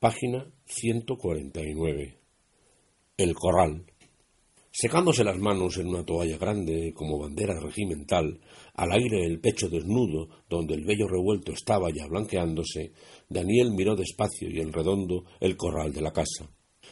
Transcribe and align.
Página 0.00 0.46
149. 0.66 2.18
El 3.16 3.34
corral. 3.34 3.84
Secándose 4.70 5.24
las 5.24 5.38
manos 5.38 5.76
en 5.78 5.88
una 5.88 6.04
toalla 6.04 6.38
grande 6.38 6.92
como 6.94 7.18
bandera 7.18 7.58
regimental, 7.58 8.38
al 8.74 8.92
aire 8.92 9.26
el 9.26 9.40
pecho 9.40 9.68
desnudo, 9.68 10.28
donde 10.48 10.74
el 10.74 10.84
vello 10.84 11.08
revuelto 11.08 11.50
estaba 11.50 11.88
ya 11.90 12.06
blanqueándose, 12.06 12.92
Daniel 13.28 13.72
miró 13.72 13.96
despacio 13.96 14.48
y 14.48 14.60
en 14.60 14.72
redondo 14.72 15.24
el 15.40 15.56
corral 15.56 15.92
de 15.92 16.02
la 16.02 16.12
casa. 16.12 16.48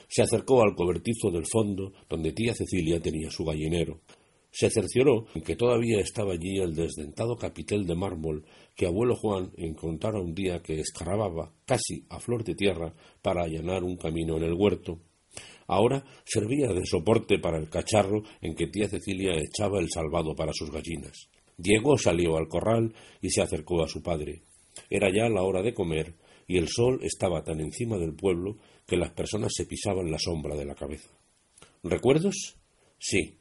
Se 0.09 0.23
acercó 0.23 0.63
al 0.63 0.75
cobertizo 0.75 1.30
del 1.30 1.47
fondo, 1.47 1.93
donde 2.09 2.33
tía 2.33 2.55
Cecilia 2.55 2.99
tenía 2.99 3.30
su 3.30 3.45
gallinero. 3.45 4.01
Se 4.59 4.70
cercioró 4.70 5.27
en 5.34 5.42
que 5.42 5.55
todavía 5.55 6.01
estaba 6.01 6.33
allí 6.33 6.56
el 6.56 6.74
desdentado 6.74 7.37
capitel 7.37 7.87
de 7.87 7.95
mármol 7.95 8.46
que 8.74 8.87
abuelo 8.87 9.15
Juan 9.15 9.52
encontrara 9.59 10.19
un 10.19 10.34
día 10.34 10.62
que 10.62 10.80
escarababa 10.80 11.52
casi 11.66 12.06
a 12.09 12.19
flor 12.19 12.42
de 12.42 12.55
tierra 12.55 12.95
para 13.20 13.45
allanar 13.45 13.84
un 13.84 13.98
camino 13.98 14.38
en 14.38 14.45
el 14.45 14.55
huerto. 14.55 14.98
Ahora 15.66 16.02
servía 16.24 16.68
de 16.68 16.87
soporte 16.87 17.38
para 17.38 17.59
el 17.59 17.68
cacharro 17.68 18.23
en 18.40 18.54
que 18.54 18.68
tía 18.68 18.88
Cecilia 18.88 19.35
echaba 19.37 19.79
el 19.79 19.90
salvado 19.90 20.35
para 20.35 20.54
sus 20.54 20.70
gallinas. 20.70 21.29
Diego 21.59 21.98
salió 21.98 22.38
al 22.38 22.48
corral 22.48 22.95
y 23.20 23.29
se 23.29 23.43
acercó 23.43 23.82
a 23.82 23.88
su 23.88 24.02
padre. 24.02 24.41
Era 24.88 25.10
ya 25.13 25.29
la 25.29 25.43
hora 25.43 25.60
de 25.60 25.74
comer 25.74 26.15
y 26.46 26.57
el 26.57 26.68
sol 26.68 27.01
estaba 27.02 27.45
tan 27.45 27.60
encima 27.60 27.98
del 27.98 28.15
pueblo 28.15 28.57
que 28.87 28.96
las 28.96 29.10
personas 29.10 29.52
se 29.54 29.66
pisaban 29.66 30.10
la 30.10 30.18
sombra 30.18 30.57
de 30.57 30.65
la 30.65 30.74
cabeza. 30.74 31.10
¿Recuerdos? 31.82 32.57
Sí. 32.98 33.37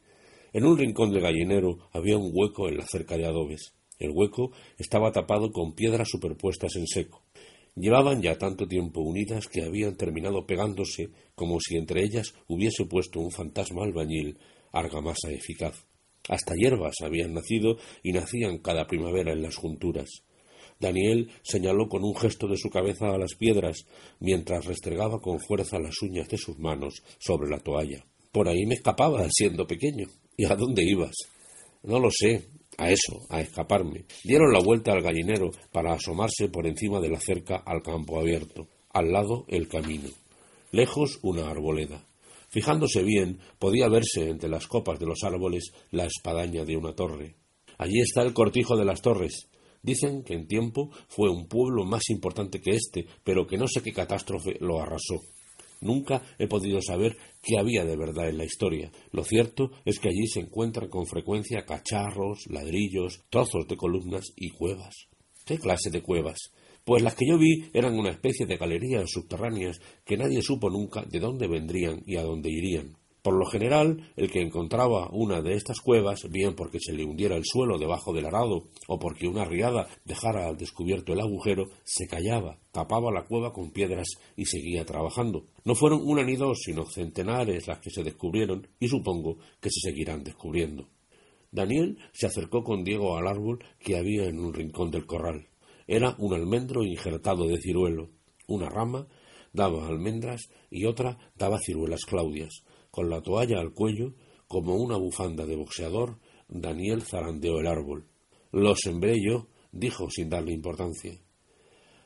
En 0.56 0.64
un 0.64 0.78
rincón 0.78 1.12
del 1.12 1.22
gallinero 1.22 1.80
había 1.92 2.18
un 2.18 2.32
hueco 2.34 2.70
en 2.70 2.78
la 2.78 2.86
cerca 2.88 3.18
de 3.18 3.26
adobes. 3.26 3.74
El 4.00 4.12
hueco 4.12 4.54
estaba 4.78 5.12
tapado 5.12 5.52
con 5.52 5.76
piedras 5.76 6.08
superpuestas 6.10 6.78
en 6.78 6.88
seco. 6.88 7.24
Llevaban 7.76 8.22
ya 8.22 8.38
tanto 8.38 8.66
tiempo 8.66 9.02
unidas 9.02 9.50
que 9.50 9.64
habían 9.64 9.98
terminado 9.98 10.46
pegándose 10.46 11.10
como 11.36 11.60
si 11.60 11.76
entre 11.76 12.06
ellas 12.06 12.34
hubiese 12.48 12.86
puesto 12.86 13.20
un 13.20 13.32
fantasma 13.32 13.84
albañil, 13.84 14.38
argamasa 14.72 15.30
eficaz. 15.30 15.86
Hasta 16.30 16.54
hierbas 16.56 16.96
habían 17.04 17.34
nacido 17.34 17.76
y 18.02 18.14
nacían 18.14 18.60
cada 18.60 18.88
primavera 18.88 19.34
en 19.34 19.42
las 19.42 19.58
junturas. 19.58 20.24
Daniel 20.80 21.32
señaló 21.44 21.90
con 21.90 22.06
un 22.06 22.16
gesto 22.16 22.48
de 22.48 22.56
su 22.56 22.70
cabeza 22.70 23.08
a 23.10 23.18
las 23.18 23.36
piedras, 23.36 23.86
mientras 24.22 24.64
restregaba 24.64 25.20
con 25.20 25.42
fuerza 25.42 25.80
las 25.80 26.02
uñas 26.02 26.30
de 26.30 26.38
sus 26.38 26.58
manos 26.60 27.04
sobre 27.20 27.50
la 27.50 27.60
toalla. 27.60 28.06
Por 28.32 28.48
ahí 28.48 28.66
me 28.66 28.76
escapaba 28.76 29.28
siendo 29.30 29.68
pequeño. 29.68 30.08
¿Y 30.38 30.46
a 30.46 30.56
dónde 30.56 30.84
ibas? 30.84 31.16
No 31.84 32.00
lo 32.00 32.10
sé. 32.12 32.50
A 32.78 32.92
eso, 32.92 33.22
a 33.30 33.40
escaparme. 33.40 34.04
Dieron 34.26 34.52
la 34.52 34.60
vuelta 34.60 34.92
al 34.92 35.02
gallinero 35.02 35.50
para 35.72 35.94
asomarse 35.94 36.50
por 36.50 36.68
encima 36.68 37.00
de 37.00 37.10
la 37.10 37.22
cerca 37.22 37.64
al 37.66 37.82
campo 37.82 38.20
abierto. 38.20 38.68
Al 38.92 39.14
lado 39.14 39.46
el 39.48 39.70
camino. 39.70 40.10
Lejos 40.72 41.20
una 41.22 41.50
arboleda. 41.50 42.06
Fijándose 42.50 43.02
bien, 43.04 43.40
podía 43.60 43.88
verse 43.88 44.30
entre 44.30 44.50
las 44.50 44.68
copas 44.68 45.00
de 45.00 45.06
los 45.06 45.24
árboles 45.24 45.72
la 45.92 46.06
espadaña 46.06 46.66
de 46.66 46.76
una 46.76 46.94
torre. 46.94 47.36
Allí 47.78 48.02
está 48.02 48.24
el 48.24 48.34
cortijo 48.34 48.76
de 48.76 48.86
las 48.86 49.02
torres. 49.02 49.48
Dicen 49.82 50.24
que 50.24 50.34
en 50.34 50.48
tiempo 50.48 50.90
fue 51.08 51.30
un 51.30 51.48
pueblo 51.48 51.86
más 51.86 52.10
importante 52.10 52.60
que 52.60 52.72
este, 52.72 53.06
pero 53.24 53.48
que 53.48 53.58
no 53.58 53.68
sé 53.68 53.82
qué 53.82 53.94
catástrofe 53.94 54.58
lo 54.60 54.82
arrasó. 54.82 55.22
Nunca 55.86 56.24
he 56.40 56.48
podido 56.48 56.82
saber 56.82 57.16
qué 57.44 57.60
había 57.60 57.86
de 57.86 57.96
verdad 57.96 58.28
en 58.28 58.40
la 58.40 58.44
historia. 58.44 58.92
Lo 59.12 59.24
cierto 59.24 59.70
es 59.86 60.00
que 60.00 60.10
allí 60.10 60.26
se 60.26 60.40
encuentran 60.40 60.90
con 60.90 61.06
frecuencia 61.06 61.64
cacharros, 61.64 62.48
ladrillos, 62.50 63.22
trozos 63.30 63.68
de 63.68 63.78
columnas 63.78 64.34
y 64.36 64.50
cuevas. 64.50 64.96
¿Qué 65.46 65.60
clase 65.60 65.92
de 65.92 66.02
cuevas? 66.02 66.52
Pues 66.84 67.04
las 67.04 67.14
que 67.14 67.28
yo 67.30 67.38
vi 67.38 67.70
eran 67.72 68.00
una 68.00 68.10
especie 68.10 68.48
de 68.48 68.58
galerías 68.58 69.12
subterráneas 69.12 69.80
que 70.04 70.18
nadie 70.18 70.42
supo 70.42 70.72
nunca 70.72 71.04
de 71.04 71.20
dónde 71.20 71.48
vendrían 71.48 72.02
y 72.08 72.18
a 72.18 72.24
dónde 72.24 72.50
irían. 72.50 72.98
Por 73.26 73.40
lo 73.40 73.48
general, 73.48 74.12
el 74.18 74.30
que 74.30 74.40
encontraba 74.40 75.10
una 75.12 75.42
de 75.42 75.56
estas 75.56 75.80
cuevas, 75.80 76.30
bien 76.30 76.54
porque 76.54 76.78
se 76.80 76.94
le 76.94 77.04
hundiera 77.04 77.36
el 77.36 77.44
suelo 77.44 77.80
debajo 77.80 78.14
del 78.14 78.28
arado 78.28 78.66
o 78.88 79.00
porque 79.00 79.28
una 79.28 79.46
riada 79.46 79.88
dejara 80.04 80.48
al 80.48 80.58
descubierto 80.58 81.12
el 81.12 81.22
agujero, 81.22 81.66
se 81.84 82.06
callaba, 82.06 82.60
tapaba 82.72 83.12
la 83.12 83.26
cueva 83.26 83.52
con 83.52 83.72
piedras 83.72 84.10
y 84.36 84.46
seguía 84.46 84.86
trabajando. 84.86 85.48
No 85.64 85.74
fueron 85.74 86.02
una 86.04 86.24
ni 86.24 86.36
dos, 86.36 86.60
sino 86.64 86.86
centenares 86.86 87.68
las 87.68 87.80
que 87.80 87.90
se 87.90 88.04
descubrieron 88.04 88.68
y 88.80 88.90
supongo 88.90 89.40
que 89.60 89.72
se 89.72 89.90
seguirán 89.90 90.24
descubriendo. 90.24 90.88
Daniel 91.52 91.98
se 92.14 92.28
acercó 92.28 92.64
con 92.64 92.84
Diego 92.84 93.18
al 93.18 93.28
árbol 93.28 93.66
que 93.80 93.98
había 93.98 94.26
en 94.26 94.38
un 94.38 94.54
rincón 94.54 94.92
del 94.92 95.08
corral. 95.08 95.48
Era 95.88 96.16
un 96.20 96.36
almendro 96.36 96.84
injertado 96.84 97.48
de 97.48 97.58
ciruelo. 97.58 98.12
Una 98.46 98.70
rama 98.70 99.08
daba 99.52 99.88
almendras 99.88 100.52
y 100.70 100.86
otra 100.86 101.18
daba 101.36 101.58
ciruelas 101.58 102.06
claudias. 102.06 102.64
Con 102.96 103.10
la 103.10 103.22
toalla 103.22 103.60
al 103.60 103.74
cuello, 103.74 104.14
como 104.48 104.76
una 104.78 104.96
bufanda 104.96 105.46
de 105.46 105.58
boxeador, 105.58 106.18
Daniel 106.48 107.02
zarandeó 107.02 107.60
el 107.60 107.68
árbol. 107.68 108.08
Lo 108.54 108.74
sembré 108.74 109.18
yo, 109.22 109.50
dijo 109.74 110.10
sin 110.10 110.30
darle 110.30 110.54
importancia. 110.54 111.20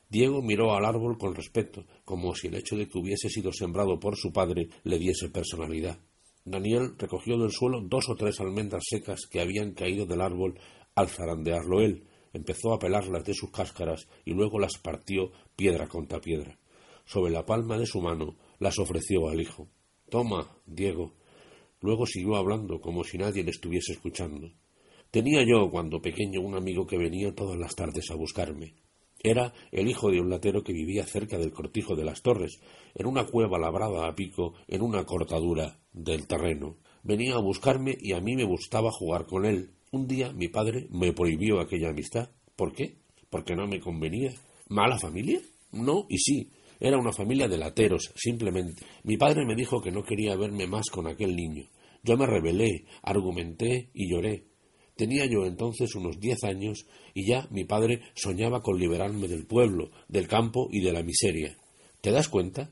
Diego 0.10 0.42
miró 0.42 0.74
al 0.74 0.86
árbol 0.86 1.20
con 1.20 1.36
respeto, 1.36 1.86
como 2.06 2.34
si 2.34 2.48
el 2.48 2.56
hecho 2.56 2.76
de 2.76 2.90
que 2.90 2.98
hubiese 2.98 3.30
sido 3.30 3.54
sembrado 3.54 4.00
por 4.00 4.18
su 4.18 4.34
padre 4.34 4.70
le 4.84 4.98
diese 4.98 5.30
personalidad. 5.30 6.00
Daniel 6.44 6.96
recogió 6.98 7.38
del 7.38 7.52
suelo 7.52 7.82
dos 7.84 8.10
o 8.10 8.16
tres 8.16 8.40
almendras 8.40 8.82
secas 8.90 9.28
que 9.30 9.42
habían 9.42 9.74
caído 9.74 10.08
del 10.08 10.22
árbol 10.22 10.60
al 10.96 11.08
zarandearlo 11.08 11.82
él, 11.82 12.08
empezó 12.34 12.74
a 12.74 12.80
pelarlas 12.80 13.24
de 13.26 13.36
sus 13.36 13.52
cáscaras 13.52 14.08
y 14.26 14.32
luego 14.32 14.58
las 14.58 14.80
partió 14.80 15.34
piedra 15.56 15.88
contra 15.88 16.20
piedra. 16.20 16.58
Sobre 17.06 17.32
la 17.32 17.46
palma 17.46 17.78
de 17.78 17.86
su 17.86 18.02
mano 18.02 18.38
las 18.58 18.80
ofreció 18.80 19.30
al 19.30 19.40
hijo. 19.40 19.70
Toma, 20.10 20.58
Diego. 20.66 21.14
Luego 21.82 22.06
siguió 22.06 22.36
hablando 22.36 22.82
como 22.82 23.04
si 23.04 23.18
nadie 23.18 23.44
le 23.44 23.52
estuviese 23.52 23.94
escuchando. 23.94 24.52
Tenía 25.12 25.44
yo, 25.44 25.70
cuando 25.72 26.02
pequeño, 26.02 26.42
un 26.42 26.56
amigo 26.56 26.86
que 26.86 26.98
venía 26.98 27.34
todas 27.34 27.58
las 27.58 27.76
tardes 27.76 28.12
a 28.12 28.16
buscarme. 28.16 28.76
Era 29.22 29.54
el 29.72 29.88
hijo 29.88 30.12
de 30.12 30.22
un 30.22 30.30
latero 30.30 30.64
que 30.64 30.74
vivía 30.74 31.06
cerca 31.06 31.38
del 31.38 31.52
cortijo 31.52 31.96
de 31.96 32.06
las 32.06 32.22
torres, 32.22 32.60
en 32.96 33.06
una 33.06 33.26
cueva 33.26 33.60
labrada 33.60 34.08
a 34.08 34.16
pico 34.16 34.54
en 34.68 34.82
una 34.82 35.04
cortadura 35.06 35.80
del 35.92 36.28
terreno. 36.28 36.78
Venía 37.04 37.36
a 37.36 37.42
buscarme 37.42 37.98
y 38.00 38.14
a 38.14 38.22
mí 38.22 38.36
me 38.36 38.46
gustaba 38.46 38.92
jugar 38.92 39.26
con 39.26 39.46
él. 39.46 39.72
Un 39.92 40.08
día 40.08 40.32
mi 40.32 40.48
padre 40.48 40.88
me 40.92 41.12
prohibió 41.12 41.60
aquella 41.60 41.90
amistad. 41.90 42.30
¿Por 42.56 42.74
qué? 42.74 42.98
Porque 43.30 43.56
no 43.56 43.68
me 43.68 43.80
convenía. 43.80 44.32
¿Mala 44.70 44.98
familia? 45.00 45.42
No, 45.72 46.06
y 46.10 46.18
sí. 46.18 46.52
Era 46.80 46.98
una 46.98 47.12
familia 47.12 47.48
de 47.48 47.58
lateros, 47.58 48.12
simplemente. 48.16 48.86
Mi 49.04 49.18
padre 49.18 49.46
me 49.46 49.56
dijo 49.56 49.82
que 49.82 49.92
no 49.92 50.04
quería 50.04 50.36
verme 50.38 50.66
más 50.66 50.90
con 50.90 51.08
aquel 51.08 51.36
niño. 51.36 51.66
Yo 52.04 52.16
me 52.16 52.26
rebelé, 52.26 52.86
argumenté 53.04 53.90
y 53.94 54.10
lloré. 54.10 54.46
Tenía 54.96 55.26
yo 55.26 55.46
entonces 55.46 55.96
unos 55.96 56.20
diez 56.20 56.44
años 56.44 56.86
y 57.14 57.28
ya 57.28 57.48
mi 57.52 57.66
padre 57.66 58.02
soñaba 58.16 58.62
con 58.62 58.80
liberarme 58.80 59.28
del 59.28 59.46
pueblo, 59.46 59.92
del 60.08 60.28
campo 60.28 60.70
y 60.72 60.82
de 60.82 60.94
la 60.94 61.04
miseria. 61.04 61.58
¿Te 62.02 62.12
das 62.12 62.30
cuenta? 62.30 62.72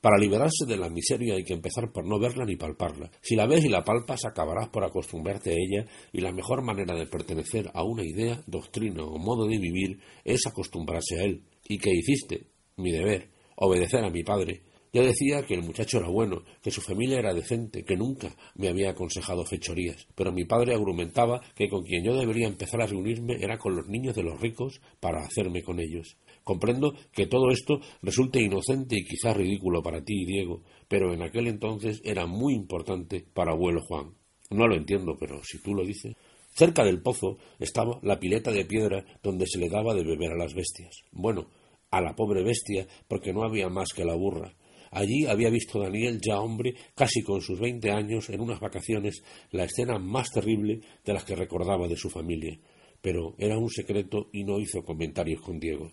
Para 0.00 0.18
liberarse 0.18 0.64
de 0.64 0.76
la 0.76 0.88
miseria 0.88 1.34
hay 1.34 1.42
que 1.42 1.54
empezar 1.54 1.90
por 1.90 2.06
no 2.06 2.20
verla 2.20 2.44
ni 2.44 2.54
palparla. 2.54 3.10
Si 3.20 3.34
la 3.34 3.46
ves 3.46 3.64
y 3.64 3.68
la 3.68 3.82
palpas, 3.82 4.24
acabarás 4.24 4.68
por 4.68 4.84
acostumbrarte 4.84 5.50
a 5.50 5.54
ella, 5.54 5.90
y 6.12 6.20
la 6.20 6.30
mejor 6.30 6.62
manera 6.62 6.94
de 6.94 7.06
pertenecer 7.06 7.68
a 7.74 7.82
una 7.82 8.04
idea, 8.04 8.40
doctrina 8.46 9.02
o 9.02 9.18
modo 9.18 9.46
de 9.46 9.58
vivir 9.58 9.98
es 10.24 10.46
acostumbrarse 10.46 11.18
a 11.18 11.24
él. 11.24 11.42
¿Y 11.68 11.78
qué 11.78 11.90
hiciste? 11.90 12.46
Mi 12.76 12.92
deber 12.92 13.37
obedecer 13.58 14.04
a 14.04 14.10
mi 14.10 14.22
padre. 14.22 14.62
Yo 14.90 15.02
decía 15.02 15.44
que 15.44 15.52
el 15.52 15.62
muchacho 15.62 15.98
era 15.98 16.08
bueno, 16.08 16.44
que 16.62 16.70
su 16.70 16.80
familia 16.80 17.18
era 17.18 17.34
decente, 17.34 17.84
que 17.84 17.96
nunca 17.96 18.34
me 18.54 18.68
había 18.68 18.90
aconsejado 18.90 19.44
fechorías, 19.44 20.08
pero 20.14 20.32
mi 20.32 20.46
padre 20.46 20.74
argumentaba 20.74 21.42
que 21.54 21.68
con 21.68 21.82
quien 21.82 22.04
yo 22.04 22.16
debería 22.16 22.46
empezar 22.46 22.80
a 22.80 22.86
reunirme 22.86 23.36
era 23.38 23.58
con 23.58 23.76
los 23.76 23.86
niños 23.86 24.16
de 24.16 24.22
los 24.22 24.40
ricos 24.40 24.80
para 24.98 25.22
hacerme 25.22 25.62
con 25.62 25.78
ellos. 25.78 26.16
Comprendo 26.42 26.94
que 27.12 27.26
todo 27.26 27.50
esto 27.50 27.80
resulte 28.00 28.40
inocente 28.40 28.96
y 28.96 29.04
quizás 29.04 29.36
ridículo 29.36 29.82
para 29.82 30.02
ti, 30.02 30.24
Diego, 30.24 30.62
pero 30.88 31.12
en 31.12 31.20
aquel 31.20 31.48
entonces 31.48 32.00
era 32.02 32.24
muy 32.24 32.54
importante 32.54 33.26
para 33.34 33.52
abuelo 33.52 33.82
Juan. 33.82 34.14
No 34.50 34.66
lo 34.66 34.74
entiendo, 34.74 35.16
pero 35.20 35.42
si 35.44 35.60
tú 35.60 35.74
lo 35.74 35.84
dices. 35.84 36.14
Cerca 36.54 36.82
del 36.82 37.02
pozo 37.02 37.36
estaba 37.60 38.00
la 38.02 38.18
pileta 38.18 38.50
de 38.50 38.64
piedra 38.64 39.04
donde 39.22 39.46
se 39.46 39.58
le 39.58 39.68
daba 39.68 39.94
de 39.94 40.02
beber 40.02 40.32
a 40.32 40.38
las 40.38 40.54
bestias. 40.54 41.04
Bueno, 41.12 41.50
a 41.90 42.00
la 42.00 42.14
pobre 42.14 42.42
bestia 42.42 42.86
porque 43.06 43.32
no 43.32 43.44
había 43.44 43.68
más 43.68 43.88
que 43.94 44.04
la 44.04 44.14
burra. 44.14 44.54
Allí 44.90 45.26
había 45.26 45.50
visto 45.50 45.80
Daniel, 45.80 46.20
ya 46.20 46.40
hombre, 46.40 46.74
casi 46.94 47.22
con 47.22 47.40
sus 47.40 47.60
veinte 47.60 47.90
años, 47.90 48.30
en 48.30 48.40
unas 48.40 48.60
vacaciones, 48.60 49.22
la 49.50 49.64
escena 49.64 49.98
más 49.98 50.30
terrible 50.30 50.80
de 51.04 51.12
las 51.12 51.24
que 51.24 51.36
recordaba 51.36 51.88
de 51.88 51.96
su 51.96 52.08
familia. 52.08 52.58
Pero 53.00 53.34
era 53.38 53.58
un 53.58 53.70
secreto 53.70 54.28
y 54.32 54.44
no 54.44 54.58
hizo 54.58 54.82
comentarios 54.82 55.40
con 55.42 55.58
Diego. 55.58 55.92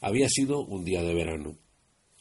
Había 0.00 0.28
sido 0.28 0.64
un 0.64 0.84
día 0.84 1.02
de 1.02 1.14
verano. 1.14 1.56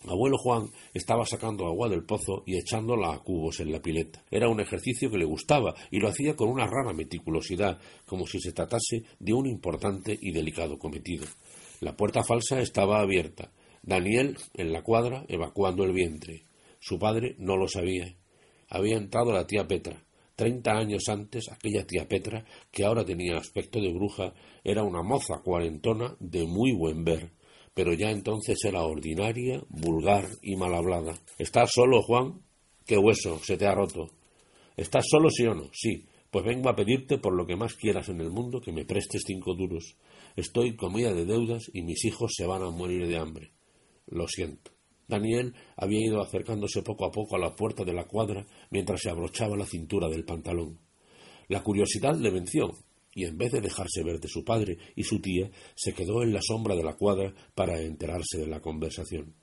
Abuelo 0.07 0.37
Juan 0.37 0.69
estaba 0.93 1.25
sacando 1.25 1.67
agua 1.67 1.89
del 1.89 2.05
pozo 2.05 2.43
y 2.45 2.57
echándola 2.57 3.13
a 3.13 3.19
cubos 3.19 3.59
en 3.59 3.71
la 3.71 3.81
pileta. 3.81 4.23
Era 4.31 4.47
un 4.47 4.61
ejercicio 4.61 5.11
que 5.11 5.17
le 5.17 5.25
gustaba 5.25 5.75
y 5.91 5.99
lo 5.99 6.07
hacía 6.07 6.37
con 6.37 6.49
una 6.49 6.65
rara 6.65 6.93
meticulosidad, 6.93 7.79
como 8.05 8.25
si 8.25 8.39
se 8.39 8.53
tratase 8.53 9.03
de 9.19 9.33
un 9.33 9.45
importante 9.45 10.17
y 10.19 10.31
delicado 10.31 10.79
cometido. 10.79 11.25
La 11.79 11.95
puerta 11.95 12.23
falsa 12.23 12.59
estaba 12.59 12.99
abierta. 12.99 13.51
Daniel, 13.81 14.37
en 14.53 14.73
la 14.73 14.83
cuadra, 14.83 15.25
evacuando 15.27 15.83
el 15.83 15.93
vientre. 15.93 16.43
Su 16.79 16.99
padre 16.99 17.35
no 17.37 17.57
lo 17.57 17.67
sabía. 17.67 18.15
Había 18.69 18.97
entrado 18.97 19.31
la 19.31 19.47
tía 19.47 19.67
Petra. 19.67 20.03
Treinta 20.35 20.71
años 20.71 21.03
antes, 21.09 21.49
aquella 21.51 21.85
tía 21.85 22.07
Petra, 22.07 22.45
que 22.71 22.85
ahora 22.85 23.03
tenía 23.03 23.37
aspecto 23.37 23.79
de 23.81 23.91
bruja, 23.91 24.33
era 24.63 24.83
una 24.83 25.01
moza 25.01 25.41
cuarentona 25.43 26.15
de 26.19 26.45
muy 26.45 26.71
buen 26.73 27.03
ver 27.03 27.31
pero 27.79 27.93
ya 27.93 28.11
entonces 28.11 28.57
era 28.65 28.83
ordinaria, 28.83 29.63
vulgar 29.69 30.27
y 30.41 30.57
mal 30.57 30.75
hablada. 30.75 31.13
¿Estás 31.37 31.71
solo, 31.71 32.01
Juan? 32.01 32.41
¿Qué 32.85 32.97
hueso? 32.97 33.39
Se 33.39 33.55
te 33.55 33.67
ha 33.67 33.73
roto. 33.73 34.09
¿Estás 34.75 35.05
solo, 35.07 35.29
sí 35.29 35.45
o 35.45 35.53
no? 35.53 35.69
Sí. 35.71 36.05
Pues 36.31 36.45
vengo 36.45 36.69
a 36.69 36.75
pedirte 36.75 37.17
por 37.17 37.33
lo 37.33 37.47
que 37.47 37.55
más 37.55 37.73
quieras 37.73 38.09
en 38.09 38.21
el 38.21 38.29
mundo 38.29 38.61
que 38.61 38.71
me 38.71 38.85
prestes 38.85 39.23
cinco 39.25 39.55
duros. 39.55 39.97
Estoy 40.35 40.75
comida 40.75 41.13
de 41.13 41.25
deudas 41.25 41.71
y 41.73 41.81
mis 41.81 42.05
hijos 42.05 42.33
se 42.35 42.45
van 42.45 42.61
a 42.61 42.69
morir 42.69 43.07
de 43.07 43.17
hambre. 43.17 43.51
Lo 44.05 44.27
siento. 44.27 44.71
Daniel 45.07 45.55
había 45.75 46.05
ido 46.05 46.21
acercándose 46.21 46.83
poco 46.83 47.05
a 47.05 47.11
poco 47.11 47.35
a 47.35 47.39
la 47.39 47.55
puerta 47.55 47.83
de 47.83 47.93
la 47.93 48.05
cuadra 48.05 48.45
mientras 48.69 49.01
se 49.01 49.09
abrochaba 49.09 49.57
la 49.57 49.65
cintura 49.65 50.07
del 50.07 50.23
pantalón. 50.23 50.79
La 51.47 51.63
curiosidad 51.63 52.15
le 52.15 52.29
venció 52.29 52.75
y 53.13 53.25
en 53.25 53.37
vez 53.37 53.51
de 53.51 53.61
dejarse 53.61 54.03
ver 54.03 54.19
de 54.19 54.27
su 54.27 54.43
padre 54.43 54.77
y 54.95 55.03
su 55.03 55.19
tía, 55.19 55.49
se 55.75 55.93
quedó 55.93 56.21
en 56.21 56.31
la 56.31 56.41
sombra 56.41 56.75
de 56.75 56.83
la 56.83 56.93
cuadra 56.93 57.33
para 57.55 57.81
enterarse 57.81 58.37
de 58.37 58.47
la 58.47 58.61
conversación. 58.61 59.33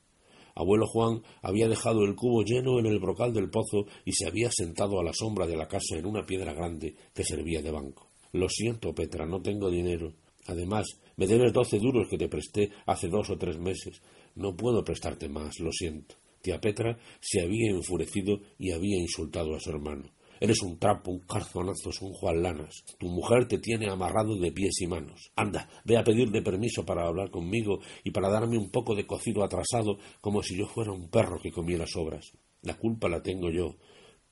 Abuelo 0.57 0.87
Juan 0.87 1.23
había 1.43 1.69
dejado 1.69 2.05
el 2.05 2.17
cubo 2.17 2.43
lleno 2.43 2.79
en 2.79 2.87
el 2.87 2.99
brocal 2.99 3.33
del 3.35 3.51
pozo 3.51 3.87
y 4.07 4.13
se 4.13 4.27
había 4.27 4.51
sentado 4.51 4.99
a 4.99 5.05
la 5.05 5.13
sombra 5.13 5.47
de 5.47 5.55
la 5.57 5.69
casa 5.69 5.97
en 5.97 6.07
una 6.07 6.25
piedra 6.25 6.55
grande 6.55 6.97
que 7.15 7.25
servía 7.25 7.61
de 7.61 7.71
banco. 7.71 8.09
Lo 8.33 8.49
siento, 8.49 8.95
Petra, 8.95 9.27
no 9.27 9.43
tengo 9.43 9.71
dinero. 9.71 10.15
Además, 10.47 10.87
me 11.17 11.27
debes 11.27 11.53
doce 11.53 11.79
duros 11.79 12.09
que 12.09 12.17
te 12.17 12.29
presté 12.29 12.71
hace 12.87 13.09
dos 13.09 13.29
o 13.29 13.37
tres 13.37 13.59
meses. 13.59 14.01
No 14.35 14.57
puedo 14.57 14.83
prestarte 14.83 15.29
más, 15.29 15.61
lo 15.61 15.71
siento. 15.73 16.15
Tía 16.41 16.59
Petra 16.59 16.99
se 17.21 17.43
había 17.43 17.71
enfurecido 17.71 18.41
y 18.59 18.71
había 18.71 18.99
insultado 18.99 19.55
a 19.55 19.61
su 19.61 19.69
hermano. 19.71 20.11
Eres 20.41 20.63
un 20.63 20.79
trapo, 20.79 21.11
un 21.11 21.21
carzonazo, 21.21 21.91
un 22.01 22.13
Juan 22.13 22.43
Lanas. 22.43 22.85
Tu 22.99 23.09
mujer 23.09 23.49
te 23.49 23.59
tiene 23.59 23.89
amarrado 23.89 24.37
de 24.37 24.53
pies 24.53 24.81
y 24.81 24.87
manos. 24.87 25.33
Anda, 25.37 25.69
ve 25.85 25.97
a 25.97 26.05
pedirle 26.05 26.43
permiso 26.43 26.85
para 26.85 27.07
hablar 27.07 27.31
conmigo 27.31 27.81
y 28.05 28.11
para 28.11 28.29
darme 28.29 28.59
un 28.59 28.71
poco 28.71 28.95
de 28.95 29.07
cocido 29.07 29.43
atrasado 29.45 29.99
como 30.21 30.43
si 30.43 30.57
yo 30.57 30.67
fuera 30.67 30.93
un 30.93 31.09
perro 31.09 31.41
que 31.41 31.51
comiera 31.51 31.87
sobras. 31.87 32.33
La 32.63 32.77
culpa 32.77 33.09
la 33.09 33.23
tengo 33.23 33.51
yo 33.51 33.77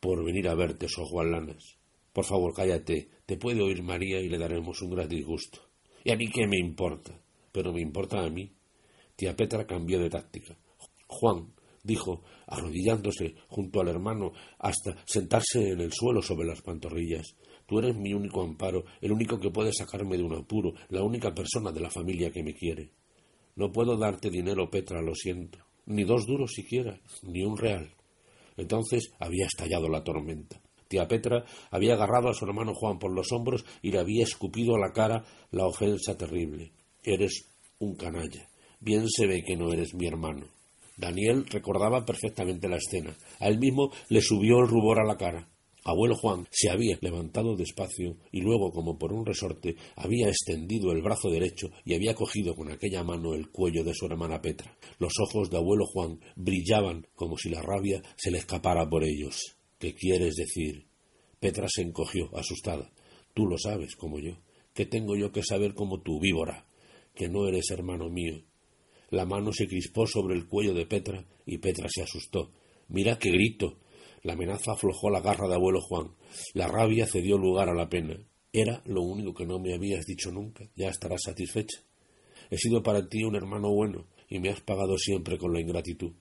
por 0.00 0.24
venir 0.24 0.48
a 0.48 0.54
verte, 0.54 0.88
so 0.88 1.04
Juan 1.06 1.30
Lanas. 1.30 1.78
Por 2.12 2.24
favor, 2.24 2.52
cállate. 2.54 3.08
Te 3.26 3.36
puede 3.36 3.62
oír 3.62 3.82
María 3.82 4.20
y 4.20 4.28
le 4.28 4.38
daremos 4.38 4.82
un 4.82 4.90
gran 4.90 5.08
disgusto. 5.08 5.60
¿Y 6.04 6.12
a 6.12 6.16
mí 6.16 6.28
qué 6.30 6.46
me 6.46 6.58
importa? 6.58 7.18
Pero 7.50 7.72
me 7.72 7.80
importa 7.80 8.22
a 8.22 8.28
mí. 8.28 8.52
Tía 9.16 9.34
Petra 9.34 9.66
cambió 9.66 9.98
de 9.98 10.10
táctica. 10.10 10.56
Juan, 11.06 11.53
dijo, 11.84 12.22
arrodillándose 12.48 13.36
junto 13.48 13.80
al 13.80 13.88
hermano 13.88 14.32
hasta 14.58 14.96
sentarse 15.04 15.70
en 15.70 15.80
el 15.80 15.92
suelo 15.92 16.20
sobre 16.20 16.48
las 16.48 16.62
pantorrillas. 16.62 17.36
Tú 17.66 17.78
eres 17.78 17.94
mi 17.96 18.12
único 18.12 18.42
amparo, 18.42 18.84
el 19.00 19.12
único 19.12 19.38
que 19.38 19.50
puede 19.50 19.72
sacarme 19.72 20.16
de 20.16 20.24
un 20.24 20.34
apuro, 20.34 20.72
la 20.88 21.02
única 21.02 21.32
persona 21.32 21.70
de 21.70 21.80
la 21.80 21.90
familia 21.90 22.30
que 22.30 22.42
me 22.42 22.54
quiere. 22.54 22.90
No 23.56 23.70
puedo 23.70 23.96
darte 23.96 24.30
dinero, 24.30 24.68
Petra, 24.68 25.00
lo 25.00 25.14
siento. 25.14 25.58
Ni 25.86 26.02
dos 26.04 26.26
duros 26.26 26.52
siquiera, 26.52 26.98
ni 27.22 27.44
un 27.44 27.56
real. 27.56 27.94
Entonces 28.56 29.12
había 29.20 29.46
estallado 29.46 29.88
la 29.88 30.02
tormenta. 30.02 30.60
Tía 30.88 31.08
Petra 31.08 31.44
había 31.70 31.94
agarrado 31.94 32.28
a 32.28 32.34
su 32.34 32.44
hermano 32.44 32.74
Juan 32.74 32.98
por 32.98 33.12
los 33.12 33.32
hombros 33.32 33.64
y 33.82 33.90
le 33.90 33.98
había 33.98 34.24
escupido 34.24 34.74
a 34.76 34.78
la 34.78 34.92
cara 34.92 35.24
la 35.50 35.66
ofensa 35.66 36.16
terrible. 36.16 36.72
Eres 37.02 37.46
un 37.78 37.94
canalla. 37.96 38.48
Bien 38.80 39.08
se 39.08 39.26
ve 39.26 39.42
que 39.42 39.56
no 39.56 39.72
eres 39.72 39.94
mi 39.94 40.06
hermano. 40.06 40.46
Daniel 40.96 41.46
recordaba 41.46 42.04
perfectamente 42.04 42.68
la 42.68 42.76
escena. 42.76 43.16
A 43.40 43.48
él 43.48 43.58
mismo 43.58 43.90
le 44.08 44.20
subió 44.20 44.60
el 44.60 44.68
rubor 44.68 45.00
a 45.00 45.06
la 45.06 45.16
cara. 45.16 45.48
Abuelo 45.86 46.16
Juan 46.16 46.48
se 46.50 46.70
había 46.70 46.96
levantado 47.02 47.56
despacio 47.56 48.16
y 48.32 48.40
luego, 48.40 48.72
como 48.72 48.98
por 48.98 49.12
un 49.12 49.26
resorte, 49.26 49.76
había 49.96 50.28
extendido 50.28 50.92
el 50.92 51.02
brazo 51.02 51.28
derecho 51.28 51.70
y 51.84 51.94
había 51.94 52.14
cogido 52.14 52.54
con 52.54 52.70
aquella 52.70 53.04
mano 53.04 53.34
el 53.34 53.50
cuello 53.50 53.84
de 53.84 53.92
su 53.92 54.06
hermana 54.06 54.40
Petra. 54.40 54.78
Los 54.98 55.12
ojos 55.20 55.50
de 55.50 55.58
abuelo 55.58 55.84
Juan 55.84 56.20
brillaban 56.36 57.06
como 57.14 57.36
si 57.36 57.50
la 57.50 57.60
rabia 57.60 58.02
se 58.16 58.30
le 58.30 58.38
escapara 58.38 58.88
por 58.88 59.04
ellos. 59.04 59.58
¿Qué 59.78 59.94
quieres 59.94 60.36
decir? 60.36 60.86
Petra 61.38 61.66
se 61.68 61.82
encogió, 61.82 62.34
asustada. 62.34 62.90
Tú 63.34 63.46
lo 63.46 63.58
sabes, 63.58 63.94
como 63.94 64.18
yo. 64.18 64.38
¿Qué 64.72 64.86
tengo 64.86 65.16
yo 65.16 65.32
que 65.32 65.42
saber 65.42 65.74
como 65.74 66.00
tú, 66.00 66.18
víbora? 66.18 66.66
Que 67.14 67.28
no 67.28 67.46
eres 67.46 67.70
hermano 67.70 68.08
mío, 68.08 68.42
la 69.14 69.24
mano 69.24 69.52
se 69.52 69.66
crispó 69.66 70.06
sobre 70.06 70.34
el 70.34 70.46
cuello 70.46 70.74
de 70.74 70.86
Petra 70.86 71.24
y 71.46 71.58
Petra 71.58 71.88
se 71.88 72.02
asustó. 72.02 72.50
Mira 72.88 73.18
qué 73.18 73.30
grito. 73.30 73.78
La 74.22 74.34
amenaza 74.34 74.72
aflojó 74.72 75.10
la 75.10 75.20
garra 75.20 75.48
de 75.48 75.54
abuelo 75.54 75.80
Juan. 75.80 76.14
La 76.54 76.66
rabia 76.66 77.06
cedió 77.06 77.38
lugar 77.38 77.68
a 77.68 77.74
la 77.74 77.88
pena. 77.88 78.18
Era 78.52 78.82
lo 78.86 79.02
único 79.02 79.34
que 79.34 79.46
no 79.46 79.58
me 79.58 79.74
habías 79.74 80.06
dicho 80.06 80.30
nunca. 80.30 80.68
Ya 80.76 80.88
estarás 80.88 81.22
satisfecha. 81.22 81.80
He 82.50 82.58
sido 82.58 82.82
para 82.82 83.08
ti 83.08 83.24
un 83.24 83.36
hermano 83.36 83.72
bueno 83.72 84.06
y 84.28 84.38
me 84.38 84.50
has 84.50 84.60
pagado 84.60 84.96
siempre 84.98 85.38
con 85.38 85.52
la 85.52 85.60
ingratitud. 85.60 86.12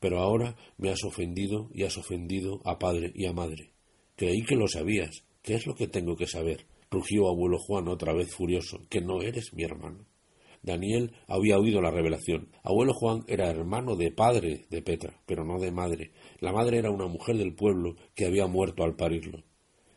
Pero 0.00 0.20
ahora 0.20 0.56
me 0.76 0.90
has 0.90 1.02
ofendido 1.04 1.70
y 1.72 1.84
has 1.84 1.96
ofendido 1.96 2.60
a 2.64 2.78
padre 2.78 3.12
y 3.14 3.26
a 3.26 3.32
madre. 3.32 3.72
Creí 4.16 4.42
que 4.42 4.56
lo 4.56 4.68
sabías. 4.68 5.24
¿Qué 5.42 5.54
es 5.54 5.66
lo 5.66 5.74
que 5.74 5.88
tengo 5.88 6.16
que 6.16 6.26
saber? 6.26 6.66
rugió 6.90 7.28
abuelo 7.28 7.58
Juan 7.58 7.88
otra 7.88 8.12
vez 8.12 8.34
furioso, 8.34 8.80
que 8.88 9.00
no 9.00 9.20
eres 9.22 9.52
mi 9.52 9.64
hermano. 9.64 10.06
Daniel 10.62 11.12
había 11.26 11.58
oído 11.58 11.80
la 11.80 11.90
revelación. 11.90 12.48
Abuelo 12.62 12.92
Juan 12.94 13.24
era 13.26 13.50
hermano 13.50 13.96
de 13.96 14.10
padre 14.10 14.66
de 14.70 14.82
Petra, 14.82 15.20
pero 15.26 15.44
no 15.44 15.58
de 15.58 15.70
madre. 15.70 16.12
La 16.40 16.52
madre 16.52 16.78
era 16.78 16.90
una 16.90 17.06
mujer 17.06 17.36
del 17.36 17.54
pueblo 17.54 17.96
que 18.14 18.26
había 18.26 18.46
muerto 18.46 18.84
al 18.84 18.96
parirlo. 18.96 19.42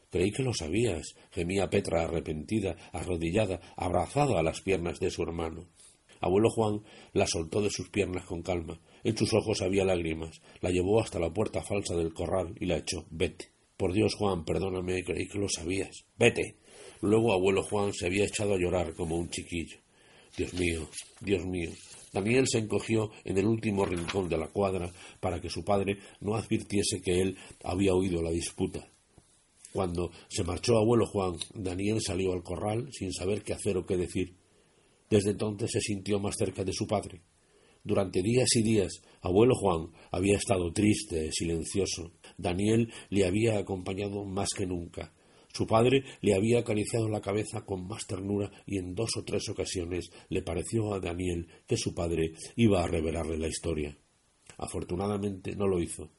Creí 0.10 0.32
que 0.32 0.44
lo 0.44 0.54
sabías, 0.54 1.16
gemía 1.32 1.70
Petra 1.70 2.04
arrepentida, 2.04 2.76
arrodillada, 2.92 3.62
abrazada 3.78 4.40
a 4.40 4.44
las 4.44 4.62
piernas 4.62 5.00
de 5.00 5.10
su 5.10 5.24
hermano. 5.24 5.68
Abuelo 6.20 6.50
Juan 6.50 6.84
la 7.14 7.26
soltó 7.26 7.62
de 7.62 7.70
sus 7.70 7.90
piernas 7.90 8.26
con 8.26 8.44
calma. 8.44 8.80
En 9.04 9.18
sus 9.18 9.34
ojos 9.34 9.62
había 9.62 9.84
lágrimas. 9.84 10.42
La 10.62 10.70
llevó 10.70 11.02
hasta 11.02 11.20
la 11.20 11.34
puerta 11.34 11.64
falsa 11.64 11.96
del 11.96 12.14
corral 12.14 12.56
y 12.60 12.66
la 12.66 12.78
echó. 12.78 13.06
Vete. 13.10 13.52
Por 13.76 13.94
Dios, 13.94 14.14
Juan, 14.14 14.46
perdóname, 14.46 15.04
creí 15.04 15.28
que 15.28 15.40
lo 15.40 15.50
sabías. 15.50 16.06
Vete. 16.20 16.58
Luego 17.02 17.34
abuelo 17.34 17.64
Juan 17.64 17.94
se 17.94 18.06
había 18.06 18.26
echado 18.26 18.54
a 18.54 18.60
llorar 18.60 18.94
como 18.94 19.18
un 19.18 19.30
chiquillo. 19.30 19.80
Dios 20.38 20.54
mío, 20.54 20.90
Dios 21.20 21.46
mío. 21.46 21.70
Daniel 22.14 22.46
se 22.48 22.60
encogió 22.60 23.12
en 23.24 23.38
el 23.38 23.46
último 23.46 23.86
rincón 23.86 24.28
de 24.28 24.38
la 24.38 24.48
cuadra 24.48 24.92
para 25.20 25.40
que 25.40 25.50
su 25.50 25.64
padre 25.64 25.98
no 26.20 26.36
advirtiese 26.36 27.02
que 27.02 27.22
él 27.22 27.38
había 27.64 27.94
oído 27.94 28.22
la 28.22 28.32
disputa. 28.32 28.88
Cuando 29.72 30.12
se 30.28 30.44
marchó 30.44 30.78
abuelo 30.78 31.06
Juan, 31.06 31.36
Daniel 31.54 32.02
salió 32.02 32.34
al 32.34 32.44
corral 32.44 32.90
sin 32.92 33.14
saber 33.14 33.44
qué 33.44 33.54
hacer 33.54 33.78
o 33.78 33.86
qué 33.86 33.96
decir. 33.96 34.36
Desde 35.10 35.32
entonces 35.32 35.72
se 35.72 35.80
sintió 35.80 36.20
más 36.20 36.36
cerca 36.38 36.64
de 36.64 36.74
su 36.74 36.86
padre. 36.86 37.22
Durante 37.84 38.22
días 38.22 38.50
y 38.56 38.64
días, 38.64 38.92
abuelo 39.22 39.56
Juan 39.56 39.88
había 40.12 40.38
estado 40.38 40.72
triste, 40.72 41.32
silencioso. 41.32 42.12
Daniel 42.38 42.92
le 43.10 43.26
había 43.26 43.58
acompañado 43.58 44.24
más 44.26 44.50
que 44.56 44.66
nunca, 44.66 45.14
su 45.54 45.68
padre 45.68 46.04
le 46.22 46.36
había 46.36 46.60
acariciado 46.60 47.10
la 47.10 47.22
cabeza 47.22 47.66
con 47.66 47.88
más 47.88 48.06
ternura 48.08 48.52
y 48.66 48.78
en 48.78 48.96
dos 48.96 49.12
o 49.18 49.24
tres 49.24 49.48
ocasiones 49.50 50.10
le 50.30 50.42
pareció 50.42 50.94
a 50.94 51.00
Daniel 51.00 51.48
que 51.68 51.78
su 51.78 51.94
padre 51.94 52.34
iba 52.56 52.84
a 52.84 52.88
revelarle 52.88 53.38
la 53.38 53.48
historia. 53.48 53.98
Afortunadamente 54.58 55.56
no 55.56 55.68
lo 55.68 55.82
hizo. 55.82 56.12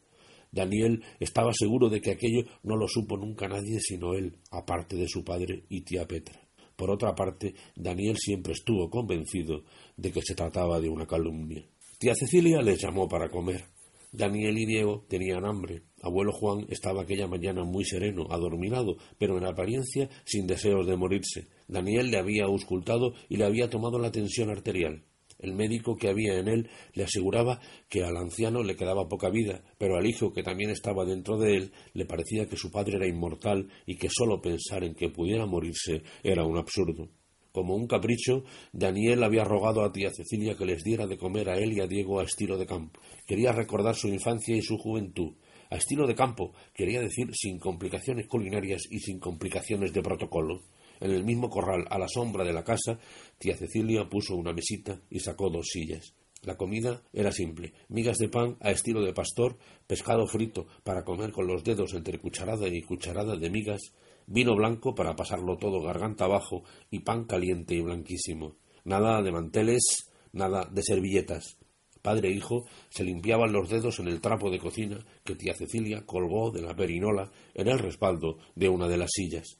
Daniel 0.50 1.02
estaba 1.18 1.52
seguro 1.54 1.88
de 1.88 2.00
que 2.00 2.10
aquello 2.10 2.44
no 2.62 2.76
lo 2.76 2.86
supo 2.86 3.16
nunca 3.16 3.48
nadie 3.48 3.80
sino 3.80 4.14
él, 4.14 4.38
aparte 4.50 4.96
de 4.96 5.08
su 5.08 5.24
padre 5.24 5.64
y 5.70 5.80
tía 5.80 6.06
Petra. 6.06 6.40
Por 6.76 6.90
otra 6.90 7.14
parte, 7.14 7.54
Daniel 7.74 8.16
siempre 8.18 8.52
estuvo 8.52 8.90
convencido 8.90 9.64
de 9.96 10.12
que 10.12 10.20
se 10.22 10.34
trataba 10.34 10.80
de 10.80 10.88
una 10.88 11.06
calumnia. 11.06 11.64
Tía 11.98 12.14
Cecilia 12.14 12.60
les 12.60 12.82
llamó 12.82 13.08
para 13.08 13.30
comer. 13.30 13.71
Daniel 14.12 14.58
y 14.58 14.66
Diego 14.66 15.06
tenían 15.08 15.46
hambre. 15.46 15.84
Abuelo 16.02 16.32
Juan 16.32 16.66
estaba 16.68 17.02
aquella 17.02 17.26
mañana 17.26 17.64
muy 17.64 17.86
sereno, 17.86 18.26
adormilado, 18.28 18.98
pero 19.18 19.38
en 19.38 19.46
apariencia 19.46 20.10
sin 20.24 20.46
deseos 20.46 20.86
de 20.86 20.96
morirse. 20.96 21.48
Daniel 21.66 22.10
le 22.10 22.18
había 22.18 22.44
auscultado 22.44 23.14
y 23.30 23.38
le 23.38 23.46
había 23.46 23.70
tomado 23.70 23.98
la 23.98 24.12
tensión 24.12 24.50
arterial. 24.50 25.04
El 25.38 25.54
médico 25.54 25.96
que 25.96 26.10
había 26.10 26.38
en 26.38 26.48
él 26.48 26.68
le 26.92 27.04
aseguraba 27.04 27.58
que 27.88 28.04
al 28.04 28.18
anciano 28.18 28.62
le 28.62 28.76
quedaba 28.76 29.08
poca 29.08 29.30
vida, 29.30 29.64
pero 29.78 29.96
al 29.96 30.06
hijo 30.06 30.32
que 30.34 30.42
también 30.42 30.70
estaba 30.70 31.06
dentro 31.06 31.38
de 31.38 31.56
él 31.56 31.72
le 31.94 32.04
parecía 32.04 32.46
que 32.46 32.56
su 32.56 32.70
padre 32.70 32.96
era 32.96 33.08
inmortal 33.08 33.68
y 33.86 33.96
que 33.96 34.10
sólo 34.10 34.42
pensar 34.42 34.84
en 34.84 34.94
que 34.94 35.08
pudiera 35.08 35.46
morirse 35.46 36.02
era 36.22 36.44
un 36.44 36.58
absurdo. 36.58 37.08
Como 37.52 37.76
un 37.76 37.86
capricho, 37.86 38.44
Daniel 38.72 39.22
había 39.22 39.44
rogado 39.44 39.84
a 39.84 39.92
tía 39.92 40.10
Cecilia 40.10 40.56
que 40.56 40.64
les 40.64 40.82
diera 40.82 41.06
de 41.06 41.18
comer 41.18 41.50
a 41.50 41.58
él 41.58 41.74
y 41.74 41.80
a 41.80 41.86
Diego 41.86 42.18
a 42.18 42.24
estilo 42.24 42.56
de 42.56 42.66
campo. 42.66 43.00
Quería 43.26 43.52
recordar 43.52 43.94
su 43.94 44.08
infancia 44.08 44.56
y 44.56 44.62
su 44.62 44.78
juventud. 44.78 45.34
A 45.70 45.76
estilo 45.76 46.06
de 46.06 46.14
campo 46.14 46.52
quería 46.74 47.00
decir 47.00 47.28
sin 47.34 47.58
complicaciones 47.58 48.26
culinarias 48.26 48.82
y 48.90 49.00
sin 49.00 49.18
complicaciones 49.18 49.92
de 49.92 50.02
protocolo. 50.02 50.62
En 51.00 51.10
el 51.10 51.24
mismo 51.24 51.50
corral, 51.50 51.84
a 51.90 51.98
la 51.98 52.08
sombra 52.08 52.44
de 52.44 52.52
la 52.52 52.64
casa, 52.64 52.98
tía 53.38 53.56
Cecilia 53.56 54.08
puso 54.08 54.34
una 54.34 54.52
mesita 54.52 55.00
y 55.10 55.20
sacó 55.20 55.50
dos 55.50 55.66
sillas. 55.70 56.14
La 56.42 56.56
comida 56.56 57.02
era 57.12 57.30
simple, 57.30 57.72
migas 57.88 58.18
de 58.18 58.28
pan 58.28 58.56
a 58.60 58.70
estilo 58.70 59.02
de 59.02 59.12
pastor, 59.12 59.58
pescado 59.86 60.26
frito 60.26 60.66
para 60.82 61.04
comer 61.04 61.30
con 61.32 61.46
los 61.46 61.62
dedos 61.62 61.94
entre 61.94 62.18
cucharada 62.18 62.66
y 62.66 62.82
cucharada 62.82 63.36
de 63.36 63.48
migas, 63.48 63.92
vino 64.26 64.54
blanco 64.54 64.94
para 64.94 65.16
pasarlo 65.16 65.56
todo 65.56 65.82
garganta 65.82 66.24
abajo 66.24 66.64
y 66.90 67.00
pan 67.00 67.24
caliente 67.24 67.74
y 67.74 67.80
blanquísimo. 67.80 68.56
Nada 68.84 69.22
de 69.22 69.32
manteles, 69.32 70.10
nada 70.32 70.68
de 70.70 70.82
servilletas. 70.82 71.58
Padre 72.02 72.30
e 72.30 72.32
hijo 72.32 72.64
se 72.88 73.04
limpiaban 73.04 73.52
los 73.52 73.68
dedos 73.68 74.00
en 74.00 74.08
el 74.08 74.20
trapo 74.20 74.50
de 74.50 74.58
cocina 74.58 74.98
que 75.24 75.36
tía 75.36 75.54
Cecilia 75.54 76.04
colgó 76.04 76.50
de 76.50 76.62
la 76.62 76.74
perinola 76.74 77.30
en 77.54 77.68
el 77.68 77.78
respaldo 77.78 78.38
de 78.56 78.68
una 78.68 78.88
de 78.88 78.96
las 78.96 79.10
sillas. 79.12 79.58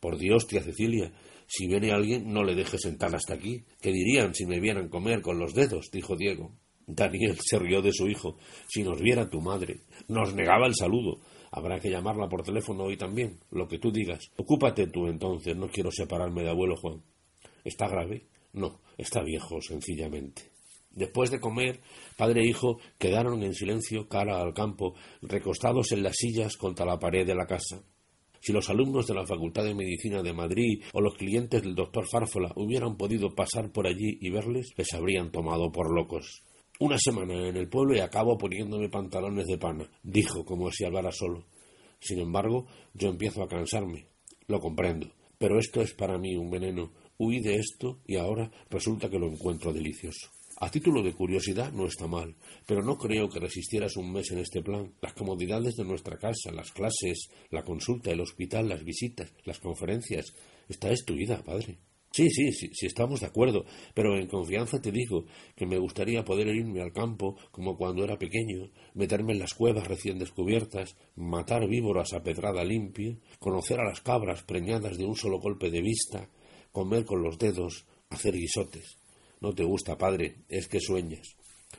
Por 0.00 0.18
Dios, 0.18 0.46
tía 0.46 0.62
Cecilia, 0.62 1.12
si 1.46 1.66
viene 1.66 1.92
alguien 1.92 2.32
no 2.32 2.42
le 2.42 2.54
deje 2.54 2.78
sentar 2.78 3.14
hasta 3.14 3.34
aquí. 3.34 3.64
¿Qué 3.80 3.92
dirían 3.92 4.34
si 4.34 4.44
me 4.44 4.60
vieran 4.60 4.88
comer 4.88 5.22
con 5.22 5.38
los 5.38 5.54
dedos? 5.54 5.90
dijo 5.92 6.16
Diego. 6.16 6.52
Daniel 6.86 7.38
se 7.40 7.58
rió 7.58 7.80
de 7.82 7.92
su 7.92 8.08
hijo. 8.08 8.36
Si 8.68 8.82
nos 8.82 9.00
viera 9.00 9.30
tu 9.30 9.40
madre. 9.40 9.80
Nos 10.08 10.34
negaba 10.34 10.66
el 10.66 10.74
saludo. 10.74 11.20
Habrá 11.50 11.78
que 11.78 11.90
llamarla 11.90 12.28
por 12.28 12.42
teléfono 12.42 12.84
hoy 12.84 12.96
también, 12.96 13.38
lo 13.50 13.68
que 13.68 13.78
tú 13.78 13.92
digas. 13.92 14.30
Ocúpate 14.36 14.88
tú 14.88 15.06
entonces, 15.06 15.56
no 15.56 15.68
quiero 15.68 15.90
separarme 15.92 16.42
de 16.42 16.50
abuelo 16.50 16.76
Juan. 16.76 17.02
¿Está 17.64 17.86
grave? 17.86 18.26
No, 18.52 18.80
está 18.98 19.22
viejo, 19.22 19.60
sencillamente. 19.60 20.50
Después 20.90 21.30
de 21.30 21.40
comer, 21.40 21.80
padre 22.16 22.42
e 22.42 22.48
hijo 22.48 22.78
quedaron 22.98 23.42
en 23.42 23.54
silencio 23.54 24.08
cara 24.08 24.40
al 24.40 24.52
campo, 24.52 24.94
recostados 25.22 25.92
en 25.92 26.02
las 26.02 26.16
sillas 26.16 26.56
contra 26.56 26.86
la 26.86 26.98
pared 26.98 27.26
de 27.26 27.34
la 27.34 27.46
casa. 27.46 27.82
Si 28.40 28.52
los 28.52 28.68
alumnos 28.68 29.06
de 29.06 29.14
la 29.14 29.26
Facultad 29.26 29.64
de 29.64 29.74
Medicina 29.74 30.22
de 30.22 30.32
Madrid 30.32 30.82
o 30.92 31.00
los 31.00 31.14
clientes 31.14 31.62
del 31.62 31.74
doctor 31.74 32.06
Fárfola 32.06 32.52
hubieran 32.56 32.96
podido 32.96 33.34
pasar 33.34 33.72
por 33.72 33.86
allí 33.86 34.18
y 34.20 34.30
verles, 34.30 34.72
les 34.76 34.92
habrían 34.92 35.32
tomado 35.32 35.72
por 35.72 35.94
locos. 35.94 36.42
Una 36.80 36.98
semana 36.98 37.34
en 37.48 37.56
el 37.56 37.68
pueblo 37.68 37.94
y 37.94 38.00
acabo 38.00 38.36
poniéndome 38.36 38.88
pantalones 38.88 39.46
de 39.46 39.58
pana, 39.58 39.88
dijo 40.02 40.44
como 40.44 40.72
si 40.72 40.84
hablara 40.84 41.12
solo. 41.12 41.46
Sin 42.00 42.18
embargo, 42.18 42.66
yo 42.94 43.10
empiezo 43.10 43.44
a 43.44 43.48
cansarme. 43.48 44.08
Lo 44.48 44.58
comprendo. 44.58 45.08
Pero 45.38 45.60
esto 45.60 45.82
es 45.82 45.94
para 45.94 46.18
mí 46.18 46.36
un 46.36 46.50
veneno. 46.50 46.92
Huí 47.16 47.40
de 47.40 47.56
esto 47.56 48.00
y 48.06 48.16
ahora 48.16 48.50
resulta 48.70 49.08
que 49.08 49.20
lo 49.20 49.28
encuentro 49.28 49.72
delicioso. 49.72 50.30
A 50.56 50.70
título 50.70 51.02
de 51.02 51.12
curiosidad 51.12 51.72
no 51.72 51.86
está 51.86 52.08
mal, 52.08 52.34
pero 52.66 52.82
no 52.82 52.96
creo 52.96 53.28
que 53.28 53.38
resistieras 53.38 53.96
un 53.96 54.12
mes 54.12 54.32
en 54.32 54.38
este 54.38 54.60
plan. 54.60 54.94
Las 55.00 55.14
comodidades 55.14 55.76
de 55.76 55.84
nuestra 55.84 56.18
casa, 56.18 56.50
las 56.52 56.72
clases, 56.72 57.28
la 57.50 57.62
consulta, 57.62 58.10
el 58.10 58.20
hospital, 58.20 58.68
las 58.68 58.84
visitas, 58.84 59.32
las 59.44 59.60
conferencias. 59.60 60.34
Está 60.68 60.90
vida, 61.12 61.40
padre. 61.44 61.78
Sí, 62.14 62.30
sí, 62.30 62.52
sí, 62.52 62.70
sí, 62.72 62.86
estamos 62.86 63.18
de 63.18 63.26
acuerdo, 63.26 63.64
pero 63.92 64.16
en 64.16 64.28
confianza 64.28 64.80
te 64.80 64.92
digo 64.92 65.24
que 65.56 65.66
me 65.66 65.78
gustaría 65.78 66.24
poder 66.24 66.46
irme 66.46 66.80
al 66.80 66.92
campo 66.92 67.36
como 67.50 67.76
cuando 67.76 68.04
era 68.04 68.16
pequeño, 68.16 68.70
meterme 68.94 69.32
en 69.32 69.40
las 69.40 69.52
cuevas 69.52 69.88
recién 69.88 70.20
descubiertas, 70.20 70.96
matar 71.16 71.66
víboras 71.66 72.12
a 72.12 72.22
pedrada 72.22 72.62
limpia, 72.62 73.18
conocer 73.40 73.80
a 73.80 73.88
las 73.88 74.00
cabras 74.00 74.44
preñadas 74.44 74.96
de 74.96 75.04
un 75.04 75.16
solo 75.16 75.40
golpe 75.40 75.72
de 75.72 75.82
vista, 75.82 76.30
comer 76.70 77.04
con 77.04 77.20
los 77.20 77.36
dedos, 77.36 77.84
hacer 78.10 78.34
guisotes. 78.34 78.96
No 79.40 79.52
te 79.52 79.64
gusta, 79.64 79.98
padre, 79.98 80.36
es 80.48 80.68
que 80.68 80.78
sueñas. 80.78 81.34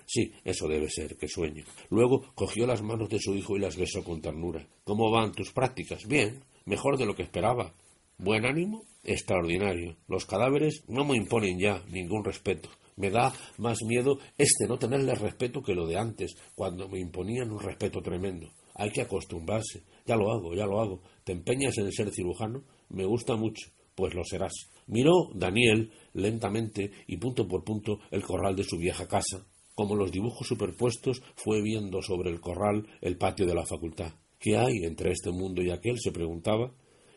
Sí, 0.06 0.34
eso 0.44 0.68
debe 0.68 0.90
ser, 0.90 1.16
que 1.16 1.30
sueño. 1.30 1.64
Luego 1.90 2.34
cogió 2.36 2.68
las 2.68 2.82
manos 2.82 3.08
de 3.08 3.22
su 3.22 3.36
hijo 3.36 3.56
y 3.56 3.62
las 3.62 3.78
besó 3.78 4.04
con 4.04 4.20
ternura. 4.20 4.68
¿Cómo 4.84 5.10
van 5.12 5.32
tus 5.32 5.54
prácticas? 5.54 6.06
Bien, 6.06 6.44
mejor 6.66 6.98
de 6.98 7.06
lo 7.06 7.16
que 7.16 7.24
esperaba. 7.24 7.74
¿Buen 8.18 8.46
ánimo? 8.46 8.86
extraordinario. 9.04 9.98
Los 10.08 10.26
cadáveres 10.26 10.84
no 10.88 11.04
me 11.04 11.18
imponen 11.18 11.60
ya 11.60 11.84
ningún 11.90 12.24
respeto. 12.24 12.70
Me 12.96 13.12
da 13.12 13.34
más 13.58 13.80
miedo 13.84 14.18
este 14.38 14.68
no 14.68 14.80
tenerle 14.80 15.14
respeto 15.16 15.62
que 15.62 15.76
lo 15.76 15.86
de 15.86 15.98
antes, 15.98 16.36
cuando 16.56 16.88
me 16.88 17.00
imponían 17.00 17.52
un 17.52 17.60
respeto 17.60 18.02
tremendo. 18.02 18.48
Hay 18.74 18.92
que 18.92 19.02
acostumbrarse. 19.02 19.84
Ya 20.06 20.16
lo 20.16 20.32
hago, 20.32 20.56
ya 20.56 20.66
lo 20.66 20.80
hago. 20.80 21.02
¿Te 21.26 21.34
empeñas 21.34 21.78
en 21.78 21.92
ser 21.92 22.10
cirujano? 22.12 22.64
Me 22.90 23.06
gusta 23.06 23.36
mucho. 23.36 23.70
Pues 23.96 24.14
lo 24.14 24.24
serás. 24.24 24.54
Miró 24.88 25.30
Daniel 25.34 25.92
lentamente 26.14 26.92
y 27.08 27.18
punto 27.18 27.48
por 27.48 27.64
punto 27.66 28.00
el 28.12 28.24
corral 28.24 28.56
de 28.56 28.64
su 28.64 28.78
vieja 28.78 29.08
casa. 29.08 29.46
Como 29.76 29.96
los 29.96 30.12
dibujos 30.12 30.48
superpuestos 30.48 31.22
fue 31.36 31.62
viendo 31.62 32.02
sobre 32.02 32.32
el 32.32 32.40
corral 32.40 32.88
el 33.02 33.18
patio 33.18 33.46
de 33.46 33.56
la 33.56 33.66
facultad. 33.66 34.14
¿Qué 34.40 34.58
hay 34.58 34.84
entre 34.84 35.12
este 35.12 35.32
mundo 35.32 35.62
y 35.62 35.70
aquel? 35.70 36.00
se 36.00 36.12
preguntaba 36.12 36.72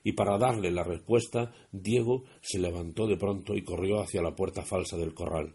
y 0.08 0.12
para 0.12 0.38
darle 0.38 0.70
la 0.70 0.84
respuesta, 0.84 1.52
Diego 1.70 2.24
se 2.40 2.58
levantó 2.58 3.06
de 3.06 3.18
pronto 3.18 3.54
y 3.54 3.62
corrió 3.62 4.00
hacia 4.00 4.22
la 4.22 4.34
puerta 4.34 4.62
falsa 4.62 4.96
del 4.96 5.12
corral. 5.12 5.54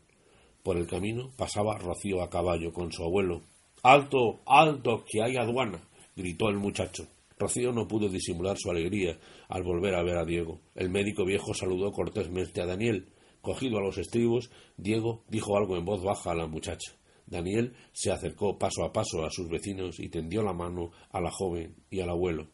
Por 0.62 0.78
el 0.78 0.86
camino 0.86 1.32
pasaba 1.36 1.80
Rocío 1.80 2.22
a 2.22 2.30
caballo 2.30 2.72
con 2.72 2.92
su 2.92 3.04
abuelo. 3.04 3.42
¡Alto! 3.82 4.42
¡Alto! 4.46 5.06
que 5.10 5.24
hay 5.24 5.38
aduana! 5.38 5.82
gritó 6.16 6.50
el 6.50 6.58
muchacho. 6.58 7.08
Rocío 7.40 7.72
no 7.72 7.88
pudo 7.88 8.10
disimular 8.10 8.56
su 8.60 8.70
alegría 8.70 9.18
al 9.50 9.64
volver 9.64 9.96
a 9.96 10.04
ver 10.04 10.18
a 10.18 10.24
Diego. 10.24 10.60
El 10.76 10.92
médico 10.92 11.26
viejo 11.26 11.56
saludó 11.56 11.92
cortésmente 11.92 12.62
a 12.62 12.68
Daniel. 12.68 13.08
Cogido 13.42 13.80
a 13.80 13.82
los 13.82 13.98
estribos, 13.98 14.52
Diego 14.78 15.24
dijo 15.30 15.58
algo 15.58 15.78
en 15.78 15.86
voz 15.86 16.04
baja 16.04 16.30
a 16.30 16.36
la 16.36 16.46
muchacha. 16.46 16.94
Daniel 17.26 17.74
se 17.92 18.12
acercó 18.12 18.60
paso 18.60 18.84
a 18.84 18.94
paso 18.94 19.26
a 19.26 19.32
sus 19.32 19.50
vecinos 19.50 20.00
y 20.00 20.10
tendió 20.10 20.44
la 20.44 20.54
mano 20.54 20.92
a 21.10 21.20
la 21.20 21.32
joven 21.32 21.76
y 21.90 22.02
al 22.02 22.12
abuelo. 22.12 22.50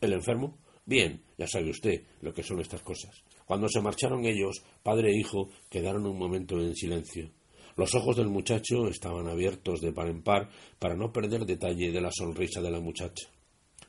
¿El 0.00 0.14
enfermo? 0.14 0.58
Bien, 0.86 1.22
ya 1.38 1.46
sabe 1.46 1.70
usted 1.70 2.02
lo 2.20 2.34
que 2.34 2.42
son 2.42 2.60
estas 2.60 2.82
cosas. 2.82 3.24
Cuando 3.46 3.68
se 3.68 3.80
marcharon 3.80 4.24
ellos, 4.26 4.62
padre 4.82 5.10
e 5.10 5.18
hijo 5.18 5.48
quedaron 5.70 6.06
un 6.06 6.18
momento 6.18 6.60
en 6.60 6.74
silencio. 6.74 7.30
Los 7.76 7.94
ojos 7.94 8.16
del 8.16 8.28
muchacho 8.28 8.88
estaban 8.88 9.26
abiertos 9.26 9.80
de 9.80 9.92
par 9.92 10.08
en 10.08 10.22
par 10.22 10.50
para 10.78 10.94
no 10.94 11.12
perder 11.12 11.44
detalle 11.44 11.90
de 11.90 12.00
la 12.00 12.10
sonrisa 12.12 12.60
de 12.60 12.70
la 12.70 12.80
muchacha. 12.80 13.28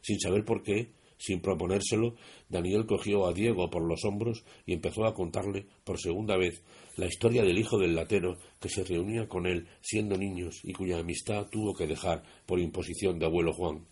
Sin 0.01 0.19
saber 0.19 0.43
por 0.43 0.63
qué, 0.63 0.93
sin 1.17 1.41
proponérselo, 1.41 2.15
Daniel 2.49 2.85
cogió 2.85 3.27
a 3.27 3.33
Diego 3.33 3.69
por 3.69 3.83
los 3.83 4.03
hombros 4.05 4.43
y 4.65 4.73
empezó 4.73 5.05
a 5.05 5.13
contarle 5.13 5.67
por 5.83 5.99
segunda 5.99 6.37
vez 6.37 6.63
la 6.97 7.05
historia 7.05 7.43
del 7.43 7.57
hijo 7.59 7.77
del 7.77 7.95
latero 7.95 8.37
que 8.59 8.69
se 8.69 8.83
reunía 8.83 9.27
con 9.27 9.45
él 9.45 9.67
siendo 9.81 10.17
niños 10.17 10.59
y 10.63 10.73
cuya 10.73 10.99
amistad 10.99 11.47
tuvo 11.51 11.73
que 11.73 11.87
dejar 11.87 12.23
por 12.45 12.59
imposición 12.59 13.19
de 13.19 13.25
abuelo 13.25 13.53
Juan. 13.53 13.85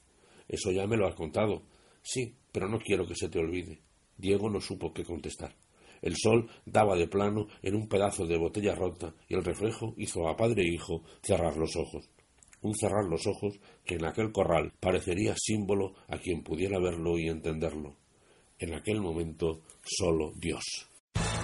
Eso 0.48 0.72
ya 0.72 0.88
me 0.88 0.98
lo 0.98 1.08
has 1.08 1.16
contado. 1.16 1.64
Sí, 2.02 2.36
pero 2.54 2.70
no 2.70 2.80
quiero 2.80 3.06
que 3.06 3.16
se 3.16 3.28
te 3.28 3.40
olvide. 3.40 3.82
Diego 4.18 4.50
no 4.50 4.62
supo 4.62 4.94
qué 4.94 5.04
contestar. 5.04 5.54
El 6.02 6.16
sol 6.16 6.50
daba 6.66 6.96
de 6.96 7.08
plano 7.08 7.48
en 7.62 7.76
un 7.76 7.90
pedazo 7.90 8.26
de 8.26 8.38
botella 8.38 8.76
rota 8.76 9.14
y 9.28 9.36
el 9.36 9.44
reflejo 9.44 9.94
hizo 9.98 10.28
a 10.30 10.38
padre 10.38 10.62
e 10.62 10.74
hijo 10.74 11.04
cerrar 11.22 11.58
los 11.58 11.76
ojos. 11.76 12.10
Un 12.62 12.76
cerrar 12.76 13.06
los 13.06 13.28
ojos 13.28 13.60
que 13.84 13.96
en 13.96 14.06
aquel 14.06 14.32
corral 14.32 14.72
parecería 14.80 15.34
símbolo 15.38 15.96
a 16.08 16.18
quien 16.18 16.44
pudiera 16.44 16.80
verlo 16.80 17.18
y 17.18 17.28
entenderlo. 17.28 17.98
En 18.60 18.74
aquel 18.74 19.02
momento 19.02 19.62
solo 19.84 20.32
Dios. 20.36 20.93